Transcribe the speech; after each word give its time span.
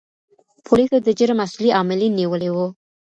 پولیسو 0.65 0.97
د 1.05 1.09
جرم 1.17 1.39
اصلي 1.47 1.69
عاملین 1.77 2.13
نیولي 2.19 2.49
وو. 2.51 2.67